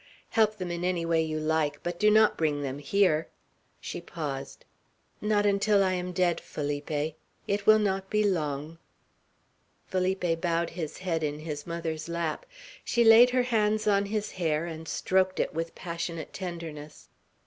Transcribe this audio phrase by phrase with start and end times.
[0.31, 3.27] Help them in any way you like, but do not bring them here."
[3.79, 4.65] She paused.
[5.21, 7.13] "Not until I am dead, Felipe!
[7.45, 8.79] It will not be long."
[9.85, 12.47] Felipe bowed his head in his mother's lap.
[12.83, 17.09] She laid her hands on his hair, and stroked it with passionate tenderness.